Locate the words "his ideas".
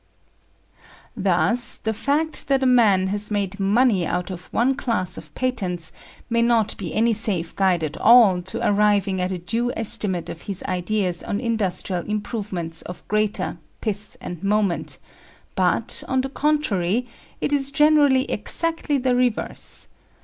10.41-11.21